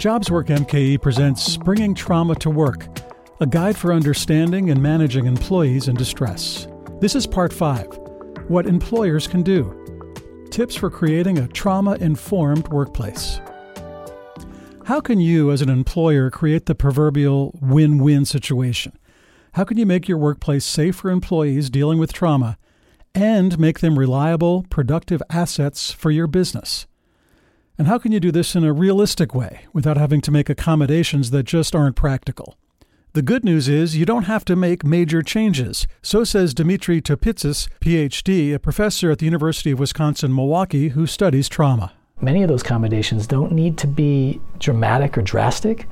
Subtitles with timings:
[0.00, 2.88] JobsWork MKE presents Bringing Trauma to Work,
[3.40, 6.66] a guide for understanding and managing employees in distress.
[7.02, 7.86] This is part five
[8.48, 9.76] What Employers Can Do
[10.50, 13.42] Tips for Creating a Trauma Informed Workplace.
[14.86, 18.98] How can you, as an employer, create the proverbial win win situation?
[19.52, 22.56] How can you make your workplace safe for employees dealing with trauma
[23.14, 26.86] and make them reliable, productive assets for your business?
[27.80, 31.30] And how can you do this in a realistic way without having to make accommodations
[31.30, 32.58] that just aren't practical?
[33.14, 35.86] The good news is you don't have to make major changes.
[36.02, 41.48] So says Dimitri Topitzes, PhD, a professor at the University of Wisconsin Milwaukee who studies
[41.48, 41.94] trauma.
[42.20, 45.88] Many of those accommodations don't need to be dramatic or drastic.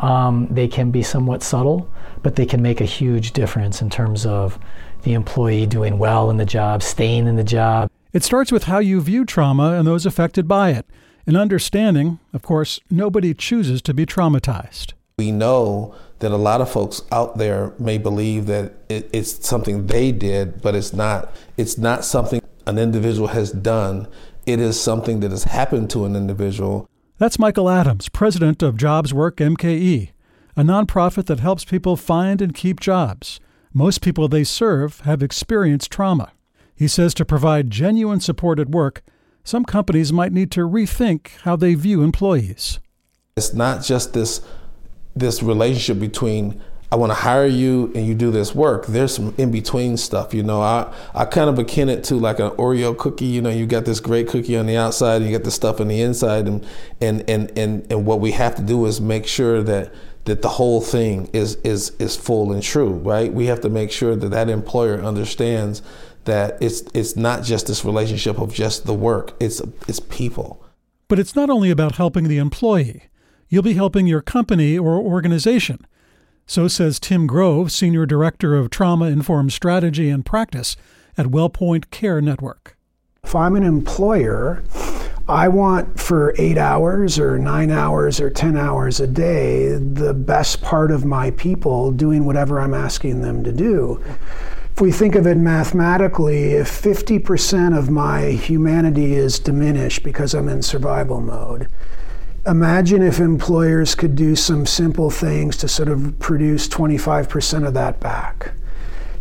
[0.00, 1.88] Um, they can be somewhat subtle,
[2.24, 4.58] but they can make a huge difference in terms of
[5.02, 7.88] the employee doing well in the job, staying in the job.
[8.12, 10.84] It starts with how you view trauma and those affected by it.
[11.28, 14.94] In understanding, of course, nobody chooses to be traumatized.
[15.18, 19.88] We know that a lot of folks out there may believe that it, it's something
[19.88, 21.36] they did, but it's not.
[21.58, 24.08] It's not something an individual has done.
[24.46, 26.88] It is something that has happened to an individual.
[27.18, 30.12] That's Michael Adams, president of Jobs Work MKE,
[30.56, 33.38] a nonprofit that helps people find and keep jobs.
[33.74, 36.32] Most people they serve have experienced trauma.
[36.74, 39.02] He says to provide genuine support at work,
[39.48, 42.80] some companies might need to rethink how they view employees.
[43.34, 44.42] It's not just this
[45.16, 46.60] this relationship between
[46.92, 48.86] I want to hire you and you do this work.
[48.86, 50.60] There's some in between stuff, you know.
[50.60, 53.24] I, I kind of akin it to like an Oreo cookie.
[53.24, 55.80] You know, you got this great cookie on the outside and you got the stuff
[55.80, 56.66] on the inside, and
[57.00, 59.94] and and and, and what we have to do is make sure that
[60.26, 63.32] that the whole thing is is is full and true, right?
[63.32, 65.80] We have to make sure that that employer understands
[66.28, 69.32] that it's it's not just this relationship of just the work.
[69.40, 70.64] It's it's people.
[71.08, 73.04] But it's not only about helping the employee.
[73.48, 75.86] You'll be helping your company or organization.
[76.46, 80.76] So says Tim Grove, Senior Director of Trauma Informed Strategy and Practice
[81.16, 82.76] at WellPoint Care Network.
[83.24, 84.62] If I'm an employer,
[85.28, 90.62] I want for eight hours or nine hours or 10 hours a day the best
[90.62, 94.02] part of my people doing whatever I'm asking them to do.
[94.78, 100.48] If we think of it mathematically, if 50% of my humanity is diminished because I'm
[100.48, 101.66] in survival mode,
[102.46, 107.98] imagine if employers could do some simple things to sort of produce 25% of that
[107.98, 108.52] back.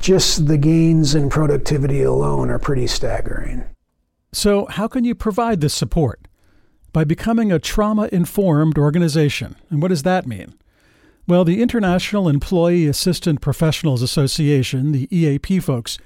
[0.00, 3.62] Just the gains in productivity alone are pretty staggering.
[4.32, 6.26] So, how can you provide this support?
[6.92, 9.54] By becoming a trauma informed organization.
[9.70, 10.54] And what does that mean?
[11.26, 15.96] Well, the International Employee Assistance Professionals Association, the EAP folks,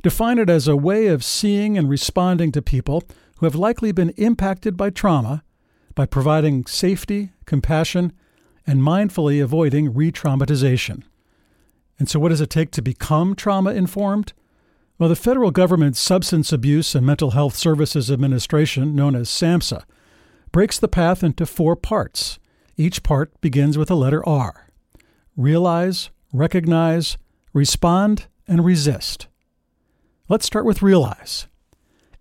[0.00, 3.02] define it as a way of seeing and responding to people
[3.38, 5.42] who have likely been impacted by trauma
[5.96, 8.12] by providing safety, compassion,
[8.64, 11.02] and mindfully avoiding re traumatization.
[11.98, 14.34] And so, what does it take to become trauma informed?
[15.00, 19.82] Well, the federal government's Substance Abuse and Mental Health Services Administration, known as SAMHSA,
[20.52, 22.38] breaks the path into four parts
[22.80, 24.66] each part begins with a letter R
[25.36, 27.16] realize, recognize,
[27.52, 29.26] respond, and resist.
[30.28, 31.46] Let's start with realize.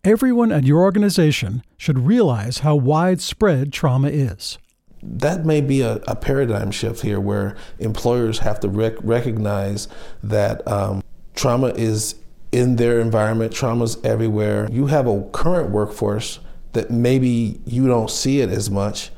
[0.03, 4.57] Everyone at your organization should realize how widespread trauma is.
[5.01, 9.87] That may be a, a paradigm shift here where employers have to rec- recognize
[10.23, 11.03] that um,
[11.35, 12.15] trauma is
[12.51, 14.67] in their environment, trauma's everywhere.
[14.71, 16.39] You have a current workforce
[16.73, 19.11] that maybe you don't see it as much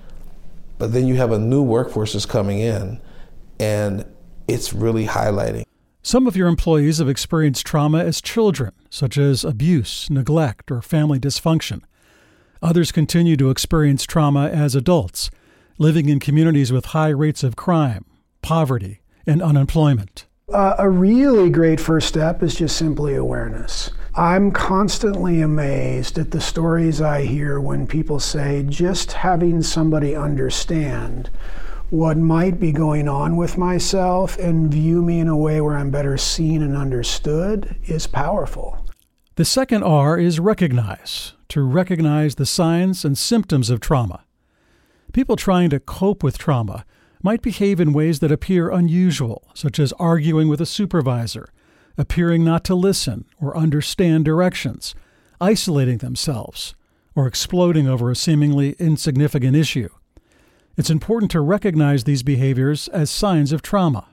[0.81, 2.99] but then you have a new workforce that's coming in,
[3.59, 4.03] and
[4.47, 5.63] it's really highlighting.
[6.01, 11.19] Some of your employees have experienced trauma as children, such as abuse, neglect, or family
[11.19, 11.83] dysfunction.
[12.63, 15.29] Others continue to experience trauma as adults,
[15.77, 18.03] living in communities with high rates of crime,
[18.41, 20.25] poverty, and unemployment.
[20.51, 23.91] Uh, a really great first step is just simply awareness.
[24.13, 31.29] I'm constantly amazed at the stories I hear when people say just having somebody understand
[31.91, 35.91] what might be going on with myself and view me in a way where I'm
[35.91, 38.85] better seen and understood is powerful.
[39.35, 44.25] The second R is recognize, to recognize the signs and symptoms of trauma.
[45.13, 46.85] People trying to cope with trauma
[47.23, 51.47] might behave in ways that appear unusual, such as arguing with a supervisor
[51.97, 54.95] appearing not to listen or understand directions,
[55.39, 56.75] isolating themselves,
[57.15, 59.89] or exploding over a seemingly insignificant issue.
[60.77, 64.07] It's important to recognize these behaviors as signs of trauma.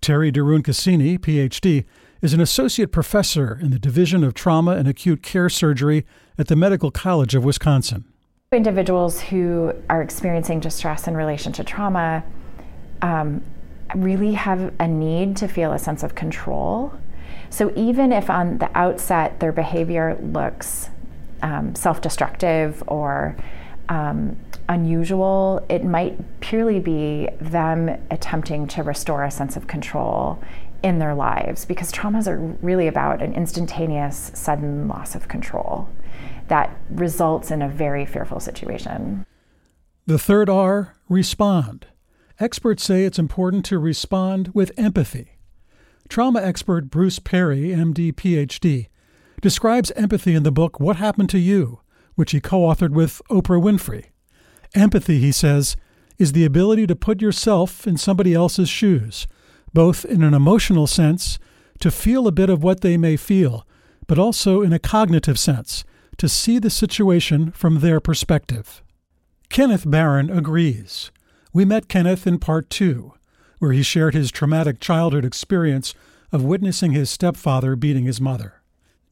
[0.00, 1.84] Terri deRoon-Cassini, PhD,
[2.22, 6.06] is an associate professor in the Division of Trauma and Acute Care Surgery
[6.38, 8.04] at the Medical College of Wisconsin.
[8.52, 12.24] Individuals who are experiencing distress in relation to trauma
[13.02, 13.42] um,
[13.96, 16.92] really have a need to feel a sense of control.
[17.50, 20.90] So even if on the outset their behavior looks
[21.42, 23.36] um, self destructive or
[23.88, 24.36] um,
[24.68, 30.42] unusual, it might purely be them attempting to restore a sense of control
[30.82, 35.88] in their lives because traumas are really about an instantaneous, sudden loss of control
[36.48, 39.26] that results in a very fearful situation.
[40.06, 41.86] The third R respond.
[42.38, 45.38] Experts say it's important to respond with empathy.
[46.08, 48.88] Trauma expert Bruce Perry, MD, PhD,
[49.40, 51.80] describes empathy in the book What Happened to You,
[52.14, 54.06] which he co authored with Oprah Winfrey.
[54.74, 55.76] Empathy, he says,
[56.18, 59.26] is the ability to put yourself in somebody else's shoes,
[59.72, 61.38] both in an emotional sense,
[61.80, 63.66] to feel a bit of what they may feel,
[64.06, 65.84] but also in a cognitive sense,
[66.18, 68.82] to see the situation from their perspective.
[69.48, 71.10] Kenneth Barron agrees.
[71.56, 73.14] We met Kenneth in part two,
[73.60, 75.94] where he shared his traumatic childhood experience
[76.30, 78.60] of witnessing his stepfather beating his mother.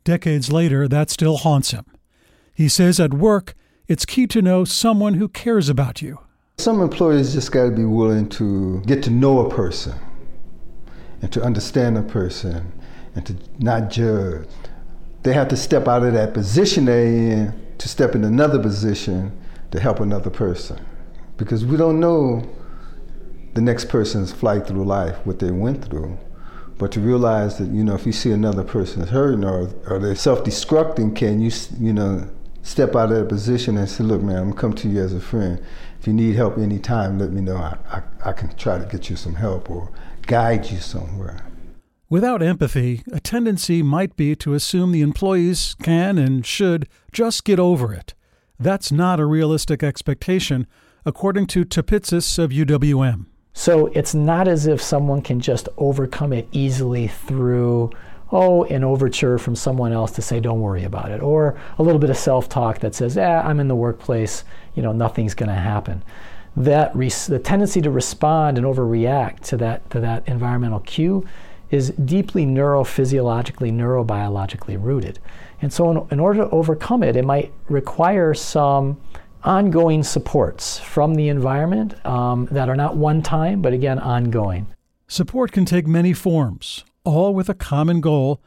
[0.05, 1.87] Decades later, that still haunts him.
[2.52, 3.55] He says at work,
[3.88, 6.19] it's key to know someone who cares about you.
[6.58, 9.94] Some employees just got to be willing to get to know a person
[11.23, 12.70] and to understand a person
[13.14, 14.46] and to not judge.
[15.23, 19.32] They have to step out of that position they're in to step in another position
[19.70, 20.85] to help another person
[21.36, 22.48] because we don't know
[23.54, 26.19] the next person's flight through life, what they went through.
[26.76, 30.16] But to realize that, you know, if you see another person hurting or, or they're
[30.16, 32.28] self-destructing, can you, you know,
[32.62, 35.20] step out of that position and say, look, man, I'm come to you as a
[35.20, 35.62] friend.
[36.00, 37.56] If you need help anytime, let me know.
[37.56, 39.90] I, I, I can try to get you some help or
[40.26, 41.46] guide you somewhere.
[42.10, 47.58] Without empathy, a tendency might be to assume the employees can and should just get
[47.58, 48.14] over it.
[48.58, 50.66] That's not a realistic expectation
[51.06, 53.27] according to Topitzes of UWM.
[53.53, 57.91] So it's not as if someone can just overcome it easily through,
[58.33, 62.01] oh, an overture from someone else to say, don't worry about it, or a little
[62.01, 65.51] bit of self talk that says, eh, I'm in the workplace, you know, nothing's going
[65.51, 66.03] to happen.
[66.56, 71.25] That res- the tendency to respond and overreact to that, to that environmental cue
[71.71, 75.19] is deeply neurophysiologically, neurobiologically rooted.
[75.62, 79.01] And so, in, in order to overcome it, it might require some
[79.44, 84.67] ongoing supports from the environment um, that are not one time, but again, ongoing.
[85.06, 88.41] Support can take many forms, all with a common goal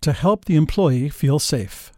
[0.00, 1.92] to help the employee feel safe.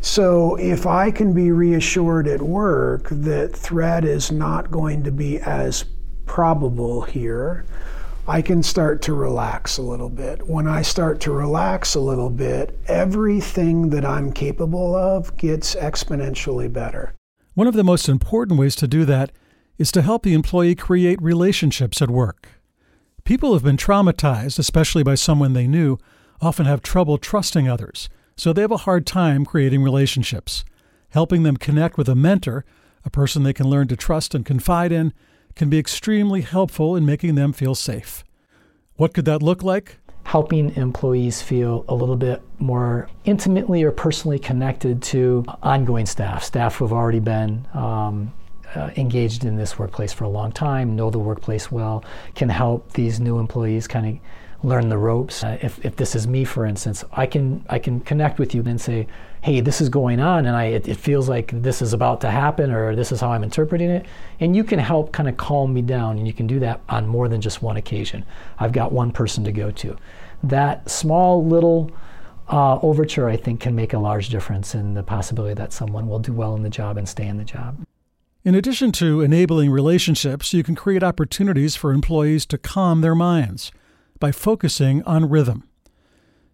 [0.00, 5.38] So, if I can be reassured at work that threat is not going to be
[5.40, 5.84] as
[6.24, 7.64] probable here,
[8.26, 10.48] I can start to relax a little bit.
[10.48, 16.72] When I start to relax a little bit, everything that I'm capable of gets exponentially
[16.72, 17.14] better.
[17.56, 19.32] One of the most important ways to do that
[19.78, 22.50] is to help the employee create relationships at work.
[23.24, 25.96] People who have been traumatized, especially by someone they knew,
[26.42, 30.66] often have trouble trusting others, so they have a hard time creating relationships.
[31.12, 32.66] Helping them connect with a mentor,
[33.06, 35.14] a person they can learn to trust and confide in,
[35.54, 38.22] can be extremely helpful in making them feel safe.
[38.96, 39.96] What could that look like?
[40.26, 46.74] Helping employees feel a little bit more intimately or personally connected to ongoing staff, staff
[46.74, 48.32] who have already been um,
[48.74, 52.04] uh, engaged in this workplace for a long time, know the workplace well,
[52.34, 54.18] can help these new employees kind of
[54.66, 55.44] learn the ropes.
[55.44, 58.64] Uh, if, if this is me, for instance, I can I can connect with you
[58.64, 59.06] and say,
[59.40, 62.30] hey, this is going on, and I it, it, feels like this is about to
[62.30, 64.06] happen, or this is how I'm interpreting it,
[64.40, 67.06] and you can help kind of calm me down, and you can do that on
[67.06, 68.24] more than just one occasion.
[68.58, 69.96] I've got one person to go to.
[70.42, 71.92] That small little
[72.48, 76.18] uh, overture, I think, can make a large difference in the possibility that someone will
[76.18, 77.86] do well in the job and stay in the job.
[78.44, 83.70] In addition to enabling relationships, you can create opportunities for employees to calm their minds
[84.18, 85.68] by focusing on rhythm.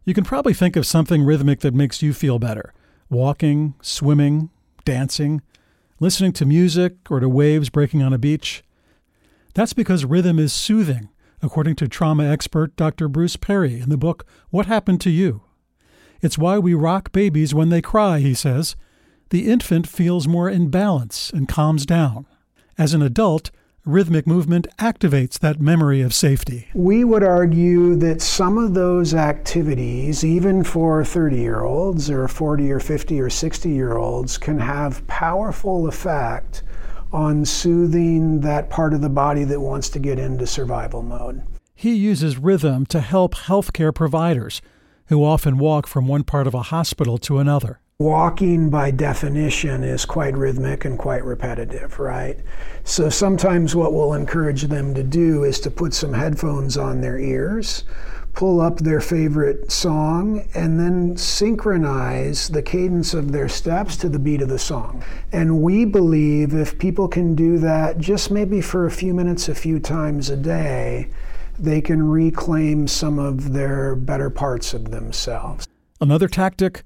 [0.04, 2.72] You can probably think of something rhythmic that makes you feel better
[3.08, 4.48] walking, swimming,
[4.86, 5.42] dancing,
[6.00, 8.64] listening to music or to waves breaking on a beach.
[9.54, 11.10] That's because rhythm is soothing,
[11.42, 13.08] according to trauma expert Dr.
[13.08, 15.42] Bruce Perry in the book What Happened to You?
[16.22, 18.76] It's why we rock babies when they cry, he says.
[19.30, 22.26] The infant feels more in balance and calms down.
[22.78, 23.50] As an adult,
[23.84, 26.68] rhythmic movement activates that memory of safety.
[26.74, 32.70] We would argue that some of those activities, even for 30 year olds or 40
[32.70, 36.62] or 50 or 60 year olds, can have powerful effect
[37.12, 41.42] on soothing that part of the body that wants to get into survival mode.
[41.74, 44.62] He uses rhythm to help healthcare providers
[45.06, 47.80] who often walk from one part of a hospital to another.
[48.02, 52.36] Walking, by definition, is quite rhythmic and quite repetitive, right?
[52.82, 57.16] So sometimes what we'll encourage them to do is to put some headphones on their
[57.16, 57.84] ears,
[58.32, 64.18] pull up their favorite song, and then synchronize the cadence of their steps to the
[64.18, 65.04] beat of the song.
[65.30, 69.54] And we believe if people can do that just maybe for a few minutes, a
[69.54, 71.08] few times a day,
[71.56, 75.68] they can reclaim some of their better parts of themselves.
[76.00, 76.82] Another tactic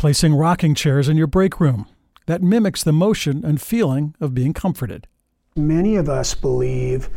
[0.00, 1.84] placing rocking chairs in your break room.
[2.24, 5.06] That mimics the motion and feeling of being comforted.
[5.56, 7.10] Many of us believe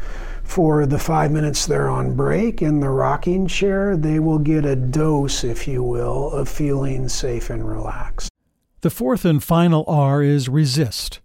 [0.43, 4.75] for the five minutes they're on break in the rocking chair, they will get a
[4.75, 8.29] dose, if you will, of feeling safe and relaxed.
[8.81, 11.21] The fourth and final R is resist.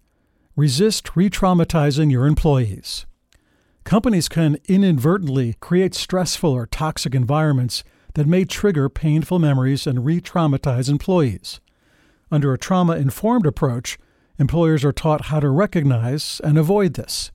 [0.54, 3.04] Resist re traumatizing your employees.
[3.82, 7.82] Companies can inadvertently create stressful or toxic environments
[8.18, 11.60] that may trigger painful memories and re traumatize employees.
[12.32, 13.96] Under a trauma informed approach,
[14.40, 17.30] employers are taught how to recognize and avoid this.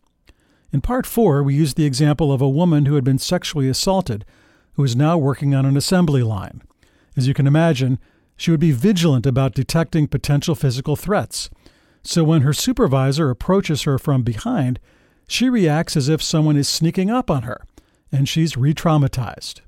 [0.74, 4.26] In part four, we used the example of a woman who had been sexually assaulted
[4.74, 6.62] who is now working on an assembly line.
[7.16, 7.98] As you can imagine,
[8.36, 11.50] she would be vigilant about detecting potential physical threats.
[12.04, 14.82] So when her supervisor approaches her from behind,
[15.30, 17.62] she reacts as if someone is sneaking up on her,
[18.12, 19.62] and she's re traumatized.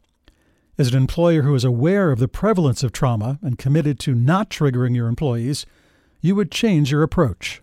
[0.77, 4.49] As an employer who is aware of the prevalence of trauma and committed to not
[4.49, 5.65] triggering your employees,
[6.19, 7.61] you would change your approach.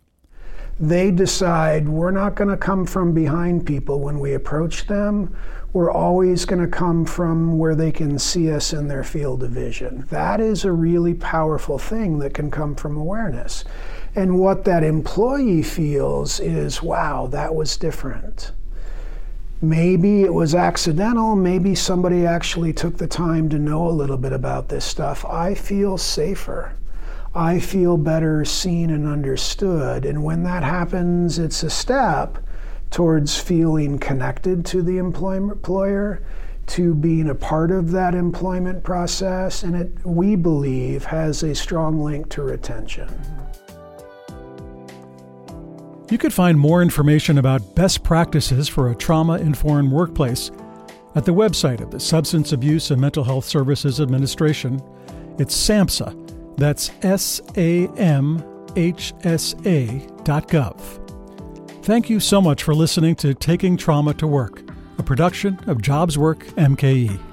[0.81, 5.37] They decide we're not going to come from behind people when we approach them.
[5.75, 9.51] We're always going to come from where they can see us in their field of
[9.51, 10.07] vision.
[10.09, 13.63] That is a really powerful thing that can come from awareness.
[14.15, 18.53] And what that employee feels is wow, that was different.
[19.65, 21.37] Maybe it was accidental.
[21.37, 25.25] Maybe somebody actually took the time to know a little bit about this stuff.
[25.25, 26.75] I feel safer.
[27.33, 30.05] I feel better seen and understood.
[30.05, 32.39] And when that happens, it's a step
[32.91, 36.23] towards feeling connected to the employer,
[36.67, 39.63] to being a part of that employment process.
[39.63, 43.09] And it, we believe, has a strong link to retention.
[46.13, 50.51] You could find more information about best practices for a trauma informed workplace
[51.15, 54.83] at the website of the Substance Abuse and Mental Health Services Administration.
[55.39, 56.59] It's SAMHSA.
[56.59, 58.45] That's S A M
[58.77, 60.79] H S A dot gov.
[61.83, 64.61] Thank you so much for listening to Taking Trauma to Work,
[64.99, 67.32] a production of JobsWork MKE.